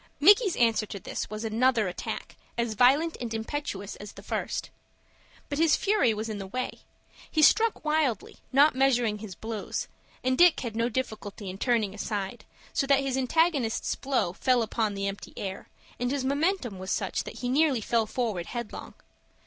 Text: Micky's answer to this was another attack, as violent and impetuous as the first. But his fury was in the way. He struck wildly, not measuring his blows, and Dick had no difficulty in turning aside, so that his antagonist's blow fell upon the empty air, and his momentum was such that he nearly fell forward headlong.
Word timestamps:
Micky's 0.19 0.55
answer 0.55 0.87
to 0.87 0.99
this 0.99 1.29
was 1.29 1.43
another 1.43 1.87
attack, 1.87 2.35
as 2.57 2.73
violent 2.73 3.15
and 3.21 3.31
impetuous 3.35 3.95
as 3.97 4.13
the 4.13 4.23
first. 4.23 4.71
But 5.47 5.59
his 5.59 5.75
fury 5.75 6.11
was 6.11 6.27
in 6.27 6.39
the 6.39 6.47
way. 6.47 6.79
He 7.29 7.43
struck 7.43 7.85
wildly, 7.85 8.37
not 8.51 8.73
measuring 8.73 9.19
his 9.19 9.35
blows, 9.35 9.87
and 10.23 10.35
Dick 10.39 10.61
had 10.61 10.75
no 10.75 10.89
difficulty 10.89 11.51
in 11.51 11.59
turning 11.59 11.93
aside, 11.93 12.45
so 12.73 12.87
that 12.87 13.01
his 13.01 13.15
antagonist's 13.15 13.93
blow 13.93 14.33
fell 14.33 14.63
upon 14.63 14.95
the 14.95 15.07
empty 15.07 15.33
air, 15.37 15.69
and 15.99 16.09
his 16.09 16.25
momentum 16.25 16.79
was 16.79 16.89
such 16.89 17.23
that 17.25 17.41
he 17.41 17.47
nearly 17.47 17.79
fell 17.79 18.07
forward 18.07 18.47
headlong. 18.47 18.95